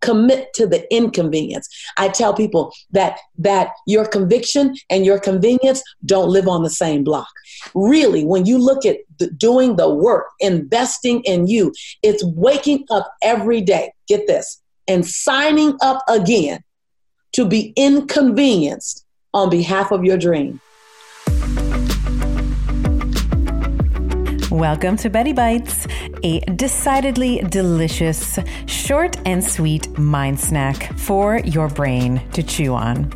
[0.00, 1.68] Commit to the inconvenience.
[1.96, 7.04] I tell people that that your conviction and your convenience don't live on the same
[7.04, 7.28] block.
[7.74, 13.12] Really when you look at the, doing the work investing in you it's waking up
[13.22, 16.62] every day get this and signing up again
[17.32, 19.04] to be inconvenienced
[19.34, 20.60] on behalf of your dream
[24.50, 25.86] Welcome to Betty Bites,
[26.22, 33.12] a decidedly delicious, short and sweet mind snack for your brain to chew on.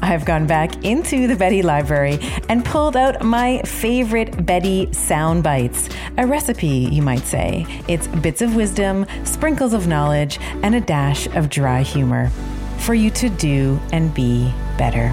[0.00, 5.90] I've gone back into the Betty library and pulled out my favorite Betty sound bites.
[6.16, 7.66] A recipe, you might say.
[7.86, 12.30] It's bits of wisdom, sprinkles of knowledge, and a dash of dry humor
[12.78, 15.12] for you to do and be better.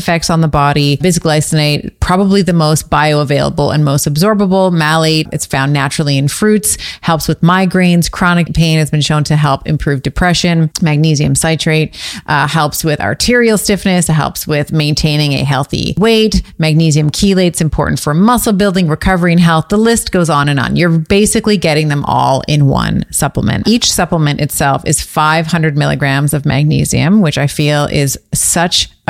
[0.01, 0.97] effects on the body.
[0.97, 4.73] Bisglycinate, probably the most bioavailable and most absorbable.
[4.73, 9.35] Malate, it's found naturally in fruits, helps with migraines, chronic pain has been shown to
[9.35, 10.71] help improve depression.
[10.81, 11.95] Magnesium citrate
[12.25, 16.41] uh, helps with arterial stiffness, it helps with maintaining a healthy weight.
[16.57, 19.69] Magnesium chelate's important for muscle building, recovery, and health.
[19.69, 20.75] The list goes on and on.
[20.75, 23.67] You're basically getting them all in one supplement.
[23.67, 28.89] Each supplement itself is 500 milligrams of magnesium, which I feel is such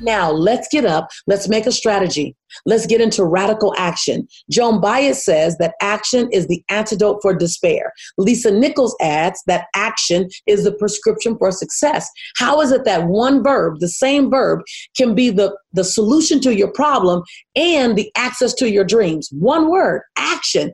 [0.00, 1.10] Now, let's get up.
[1.26, 2.34] Let's make a strategy.
[2.64, 4.26] Let's get into radical action.
[4.50, 7.92] Joan Baez says that action is the antidote for despair.
[8.18, 12.08] Lisa Nichols adds that action is the prescription for success.
[12.36, 14.60] How is it that one verb, the same verb,
[14.96, 17.22] can be the, the solution to your problem
[17.54, 19.28] and the access to your dreams?
[19.32, 20.72] One word, action.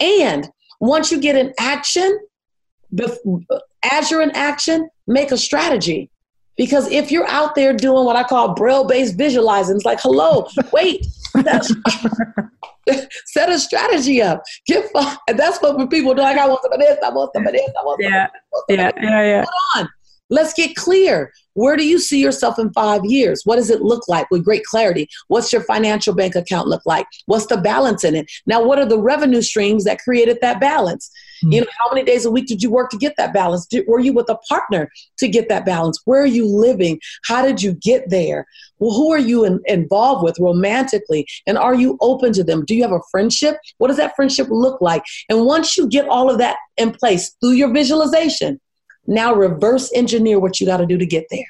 [0.00, 0.48] And
[0.80, 2.18] once you get in action,
[3.92, 6.10] as you're in action, make a strategy
[6.58, 10.46] Because if you're out there doing what I call braille based visualizing, it's like, hello,
[10.72, 11.06] wait,
[13.26, 14.42] set a strategy up.
[14.66, 14.90] Get
[15.28, 16.20] and that's what people do.
[16.22, 18.24] Like, I want some of this, I want some of this, I want some yeah.
[18.24, 18.30] of
[18.68, 18.76] this.
[18.76, 19.44] Yeah, yeah, yeah.
[19.48, 19.90] Hold on.
[20.30, 21.32] Let's get clear.
[21.54, 23.42] Where do you see yourself in five years?
[23.44, 25.08] What does it look like with great clarity?
[25.28, 27.06] What's your financial bank account look like?
[27.26, 28.30] What's the balance in it?
[28.46, 31.10] Now, what are the revenue streams that created that balance?
[31.42, 31.52] Mm-hmm.
[31.52, 33.66] You know, how many days a week did you work to get that balance?
[33.66, 36.00] Did, were you with a partner to get that balance?
[36.04, 37.00] Where are you living?
[37.26, 38.46] How did you get there?
[38.78, 41.26] Well, who are you in, involved with romantically?
[41.46, 42.64] And are you open to them?
[42.64, 43.56] Do you have a friendship?
[43.78, 45.02] What does that friendship look like?
[45.28, 48.60] And once you get all of that in place through your visualization,
[49.06, 51.46] now reverse engineer what you got to do to get there.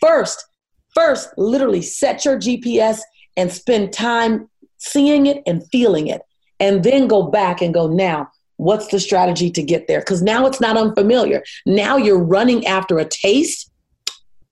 [0.00, 0.46] First,
[0.94, 3.00] first, literally set your GPS
[3.36, 4.48] and spend time
[4.78, 6.22] seeing it and feeling it.
[6.58, 8.28] And then go back and go, now,
[8.60, 10.00] what's the strategy to get there?
[10.00, 11.42] Because now it's not unfamiliar.
[11.64, 13.70] Now you're running after a taste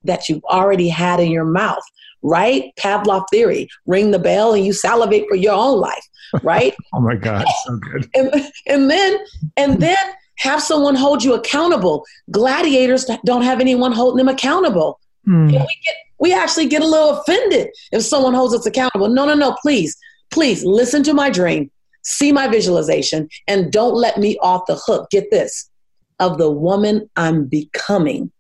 [0.05, 1.83] that you've already had in your mouth,
[2.23, 2.73] right?
[2.79, 6.05] Pavlov theory ring the bell and you salivate for your own life,
[6.43, 6.75] right?
[6.95, 8.09] oh my God, so good.
[8.15, 8.33] and,
[8.67, 9.19] and then,
[9.57, 9.97] and then,
[10.39, 12.07] have someone hold you accountable.
[12.31, 15.01] Gladiators don't have anyone holding them accountable.
[15.27, 15.47] Mm.
[15.47, 19.09] we, get, we actually get a little offended if someone holds us accountable.
[19.09, 19.97] No, no, no, please,
[20.31, 21.73] please listen to my dream,
[22.09, 25.11] see my visualization, and don't let me off the hook.
[25.11, 25.71] Get this
[26.19, 28.31] of the woman I'm becoming,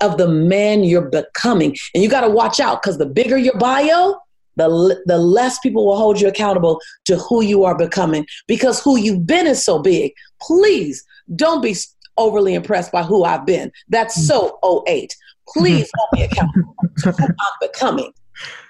[0.00, 1.76] of the man you're becoming.
[1.94, 4.16] And you got to watch out because the bigger your bio,
[4.56, 8.98] the, the less people will hold you accountable to who you are becoming because who
[8.98, 10.12] you've been is so big.
[10.40, 11.04] Please
[11.36, 11.74] don't be
[12.16, 13.70] overly impressed by who I've been.
[13.88, 14.26] That's mm.
[14.26, 15.14] so 08.
[15.48, 18.12] Please hold me accountable to who I'm becoming.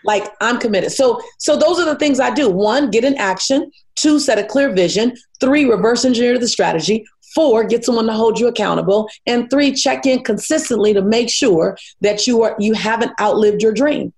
[0.04, 0.92] Like I'm committed.
[0.92, 2.48] So so those are the things I do.
[2.48, 3.70] One, get in action.
[3.96, 5.16] Two, set a clear vision.
[5.40, 7.06] Three, reverse engineer the strategy.
[7.34, 9.08] Four, get someone to hold you accountable.
[9.26, 13.72] And three, check in consistently to make sure that you are you haven't outlived your
[13.72, 14.12] dream.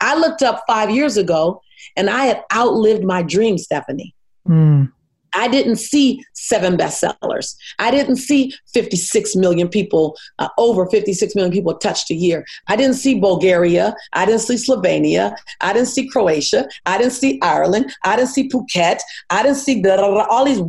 [0.00, 1.62] I looked up five years ago
[1.96, 4.14] and I had outlived my dream, Stephanie.
[4.48, 4.92] Mm.
[5.34, 7.56] I didn't see seven bestsellers.
[7.78, 12.44] I didn't see 56 million people, uh, over 56 million people touched a year.
[12.68, 13.94] I didn't see Bulgaria.
[14.12, 15.36] I didn't see Slovenia.
[15.60, 16.68] I didn't see Croatia.
[16.86, 17.92] I didn't see Ireland.
[18.04, 19.00] I didn't see Phuket.
[19.30, 20.60] I didn't see blah, blah, blah, all these.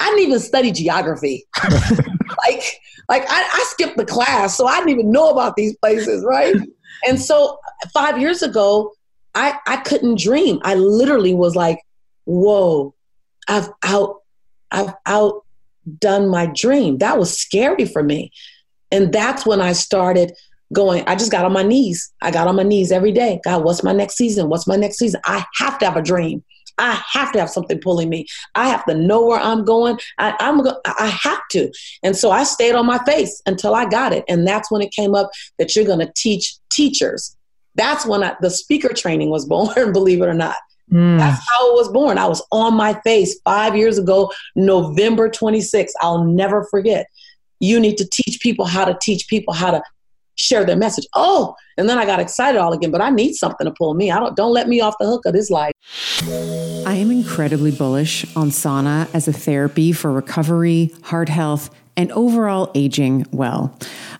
[0.00, 1.46] I didn't even study geography.
[1.62, 6.24] like, like I, I skipped the class, so I didn't even know about these places,
[6.24, 6.56] right?
[7.06, 7.58] And so
[7.92, 8.92] five years ago,
[9.34, 10.60] I, I couldn't dream.
[10.62, 11.78] I literally was like,
[12.24, 12.93] whoa,
[13.48, 14.20] I've out
[14.70, 16.98] I've outdone my dream.
[16.98, 18.32] That was scary for me.
[18.90, 20.32] And that's when I started
[20.72, 22.12] going, I just got on my knees.
[22.20, 23.40] I got on my knees every day.
[23.44, 24.48] God, what's my next season?
[24.48, 25.20] What's my next season?
[25.24, 26.42] I have to have a dream.
[26.78, 28.26] I have to have something pulling me.
[28.54, 29.98] I have to know where I'm going.
[30.18, 31.70] I, am go- I have to.
[32.02, 34.24] And so I stayed on my face until I got it.
[34.28, 37.36] And that's when it came up that you're going to teach teachers.
[37.76, 40.56] That's when I, the speaker training was born, believe it or not.
[40.92, 41.18] Mm.
[41.18, 42.18] That's how it was born.
[42.18, 45.92] I was on my face five years ago, November 26th.
[46.00, 47.06] I'll never forget.
[47.60, 49.82] You need to teach people how to teach people how to
[50.36, 51.06] share their message.
[51.14, 54.10] Oh, and then I got excited all again, but I need something to pull me.
[54.10, 55.72] I don't don't let me off the hook of this life.
[56.86, 62.70] I am incredibly bullish on sauna as a therapy for recovery, heart health, and overall
[62.74, 63.76] aging well.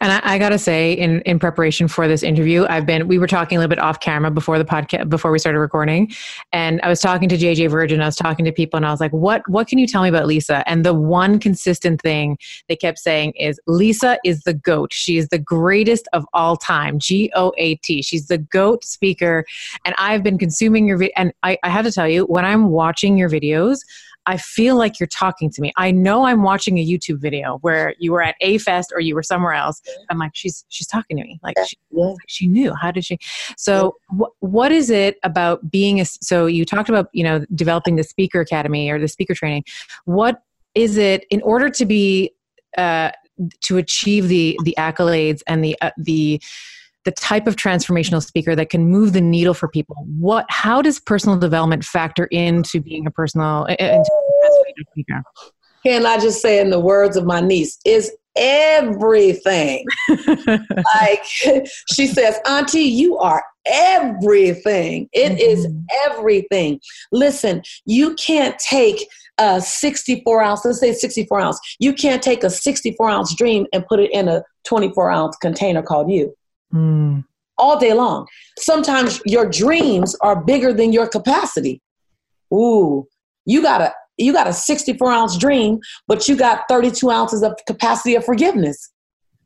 [0.00, 3.08] And I, I got to say, in in preparation for this interview, I've been.
[3.08, 6.12] We were talking a little bit off camera before the podcast, before we started recording,
[6.52, 8.00] and I was talking to JJ Virgin.
[8.00, 10.08] I was talking to people, and I was like, "What What can you tell me
[10.08, 12.38] about Lisa?" And the one consistent thing
[12.68, 14.92] they kept saying is, "Lisa is the goat.
[14.92, 16.98] She is the greatest of all time.
[16.98, 18.02] G O A T.
[18.02, 19.44] She's the goat speaker."
[19.84, 22.68] And I've been consuming your video, and I, I have to tell you, when I'm
[22.68, 23.78] watching your videos.
[24.26, 25.72] I feel like you're talking to me.
[25.76, 29.22] I know I'm watching a YouTube video where you were at A-Fest or you were
[29.22, 29.80] somewhere else.
[30.10, 31.38] I'm like, she's she's talking to me.
[31.42, 32.14] Like she, Yeah.
[32.26, 32.74] she knew.
[32.74, 33.18] How did she?
[33.56, 36.04] So wh- what is it about being a?
[36.04, 39.64] So you talked about you know developing the speaker academy or the speaker training.
[40.04, 40.42] What
[40.74, 42.32] is it in order to be
[42.76, 43.10] uh,
[43.62, 46.40] to achieve the the accolades and the uh, the
[47.06, 51.00] the type of transformational speaker that can move the needle for people what how does
[51.00, 55.22] personal development factor into being a personal into a speaker
[55.84, 59.86] Can I just say, in the words of my niece, is everything.
[60.94, 61.22] like
[61.92, 65.08] she says, Auntie, you are everything.
[65.12, 65.84] It is Mhm.
[66.06, 66.80] everything.
[67.12, 69.06] Listen, you can't take
[69.38, 71.60] a 64 ounce, let's say 64 ounce.
[71.78, 75.82] You can't take a 64 ounce dream and put it in a 24 ounce container
[75.82, 76.34] called you
[76.76, 77.24] Mm.
[77.58, 78.26] all day long.
[78.58, 81.80] Sometimes your dreams are bigger than your capacity.
[82.52, 83.06] Ooh,
[83.46, 87.54] you got a you got a 64 ounce dream, but you got 32 ounces of
[87.66, 88.90] capacity of forgiveness.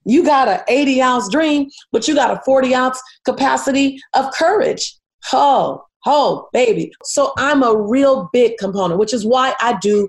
[0.05, 4.97] You got an 80 ounce dream, but you got a 40 ounce capacity of courage.
[5.33, 6.93] Oh, oh, baby.
[7.05, 10.09] So I'm a real big component, which is why I do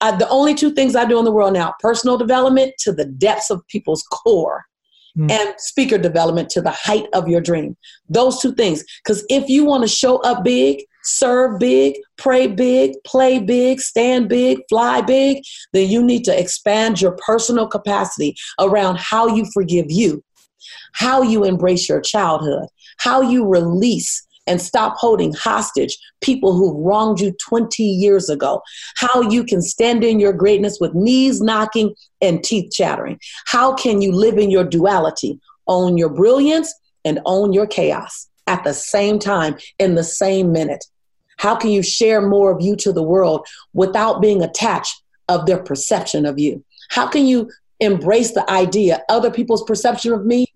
[0.00, 3.04] I, the only two things I do in the world now personal development to the
[3.04, 4.64] depths of people's core
[5.18, 5.32] Mm.
[5.32, 7.76] and speaker development to the height of your dream.
[8.08, 8.84] Those two things.
[9.02, 14.28] Because if you want to show up big, serve big, pray big, play big, stand
[14.28, 19.86] big, fly big, then you need to expand your personal capacity around how you forgive
[19.88, 20.22] you,
[20.92, 27.20] how you embrace your childhood, how you release and stop holding hostage people who wronged
[27.20, 28.62] you 20 years ago,
[28.96, 33.20] how you can stand in your greatness with knees knocking and teeth chattering.
[33.46, 35.38] How can you live in your duality,
[35.68, 36.74] own your brilliance
[37.04, 40.84] and own your chaos at the same time in the same minute?
[41.36, 45.62] How can you share more of you to the world without being attached of their
[45.62, 46.64] perception of you?
[46.90, 47.50] How can you
[47.80, 50.46] embrace the idea other people's perception of me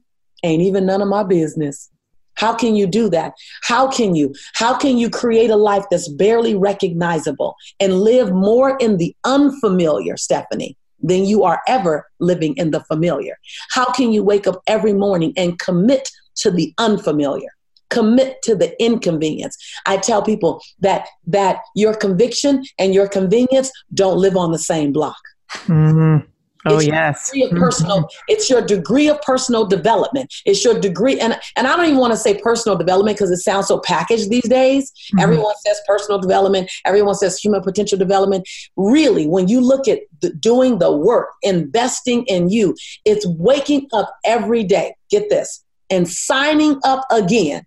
[0.43, 1.92] ain't even none of my business?
[2.35, 3.35] How can you do that?
[3.63, 4.35] How can you?
[4.55, 10.17] How can you create a life that's barely recognizable and live more in the unfamiliar,
[10.17, 13.39] Stephanie, than you are ever living in the familiar?
[13.71, 17.51] How can you wake up every morning and commit to the unfamiliar?
[17.91, 19.57] Commit to the inconvenience.
[19.85, 24.93] I tell people that that your conviction and your convenience don't live on the same
[24.93, 25.21] block.
[25.67, 26.27] Mhm.
[26.67, 27.31] Oh It's yes.
[27.31, 30.33] degree of personal it's your degree of personal development.
[30.45, 33.39] It's your degree and and i don't even want to say personal development because it
[33.39, 34.93] sounds so packaged these days.
[35.15, 35.23] Mhm.
[35.23, 38.49] everyone says personal development everyone says human potential development.
[38.77, 44.15] Really when you look at the, doing the work investing in you it's waking up
[44.25, 47.65] every day get this and signing up again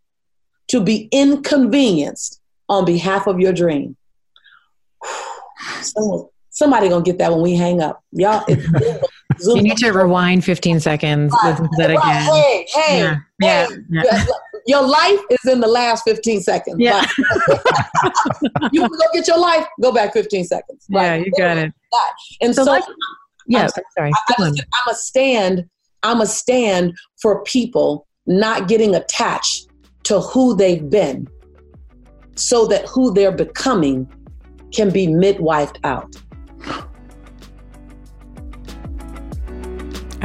[0.67, 3.95] to be inconvenienced on behalf of your dream.
[5.81, 6.25] Someone-
[6.55, 8.01] somebody gonna get that when we hang up.
[8.11, 8.65] Y'all it's
[9.47, 11.33] you need to rewind 15 seconds.
[11.43, 12.21] Listen to that again.
[12.23, 13.17] Hey, hey, yeah.
[13.41, 14.25] yeah, hey, yeah.
[14.65, 16.77] your life is in the last 15 seconds.
[16.79, 17.05] Yeah.
[18.71, 20.85] You want to go get your life, go back 15 seconds.
[20.89, 21.25] yeah Right.
[21.25, 21.73] you got it.
[22.41, 22.87] And So so, let's-
[23.47, 24.11] yeah I'm sorry.
[24.13, 25.65] I, I just, I'm a stand,
[26.03, 29.67] I'm a stand for people not getting attached
[30.03, 31.27] to who they've been
[32.35, 34.07] so that who they're becoming
[34.73, 36.15] can be midwifed out.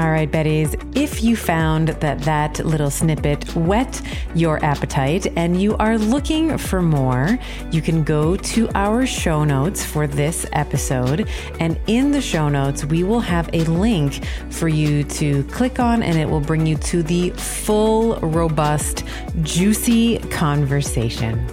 [0.01, 4.01] All right, Betties, if you found that that little snippet whet
[4.35, 7.39] your appetite and you are looking for more,
[7.71, 11.29] you can go to our show notes for this episode.
[11.59, 16.03] And in the show notes, we will have a link for you to click on,
[16.03, 19.05] and it will bring you to the full, robust,
[19.43, 21.47] juicy conversation.